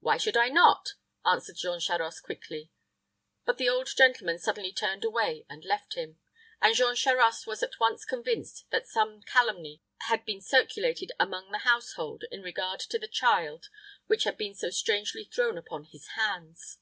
"Why 0.00 0.16
should 0.16 0.36
I 0.36 0.48
not?" 0.48 0.94
answered 1.24 1.54
Jean 1.56 1.78
Charost, 1.78 2.24
quickly. 2.24 2.72
But 3.44 3.58
the 3.58 3.68
old 3.68 3.86
gentleman 3.96 4.40
suddenly 4.40 4.72
turned 4.72 5.04
away 5.04 5.46
and 5.48 5.64
left 5.64 5.94
him; 5.94 6.18
and 6.60 6.74
Jean 6.74 6.96
Charost 6.96 7.46
was 7.46 7.62
at 7.62 7.78
once 7.78 8.04
convinced 8.04 8.64
that 8.70 8.88
some 8.88 9.22
calumny 9.22 9.80
had 10.08 10.24
been 10.24 10.40
circulated 10.40 11.12
among 11.20 11.52
the 11.52 11.58
household 11.58 12.24
in 12.32 12.42
regard 12.42 12.80
to 12.80 12.98
the 12.98 13.06
child 13.06 13.68
which 14.08 14.24
had 14.24 14.36
been 14.36 14.56
so 14.56 14.68
strangely 14.70 15.22
thrown 15.24 15.56
upon 15.56 15.84
his 15.84 16.08
hands. 16.16 16.78